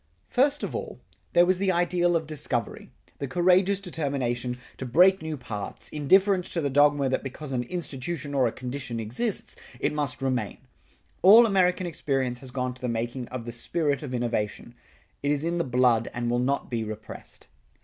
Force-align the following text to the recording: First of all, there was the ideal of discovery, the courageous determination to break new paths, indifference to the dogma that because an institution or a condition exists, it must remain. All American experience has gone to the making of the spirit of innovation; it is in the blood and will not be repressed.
First 0.25 0.63
of 0.63 0.73
all, 0.73 0.99
there 1.33 1.45
was 1.45 1.59
the 1.59 1.71
ideal 1.71 2.15
of 2.15 2.25
discovery, 2.25 2.89
the 3.19 3.27
courageous 3.27 3.79
determination 3.79 4.57
to 4.77 4.85
break 4.87 5.21
new 5.21 5.37
paths, 5.37 5.89
indifference 5.89 6.49
to 6.53 6.59
the 6.61 6.71
dogma 6.71 7.07
that 7.07 7.21
because 7.21 7.51
an 7.53 7.61
institution 7.61 8.33
or 8.33 8.47
a 8.47 8.51
condition 8.51 8.99
exists, 8.99 9.57
it 9.79 9.93
must 9.93 10.23
remain. 10.23 10.57
All 11.21 11.45
American 11.45 11.85
experience 11.85 12.39
has 12.39 12.49
gone 12.49 12.73
to 12.73 12.81
the 12.81 12.89
making 12.89 13.27
of 13.27 13.45
the 13.45 13.51
spirit 13.51 14.01
of 14.01 14.11
innovation; 14.15 14.73
it 15.21 15.29
is 15.29 15.45
in 15.45 15.59
the 15.59 15.63
blood 15.63 16.09
and 16.15 16.31
will 16.31 16.39
not 16.39 16.71
be 16.71 16.83
repressed. 16.83 17.45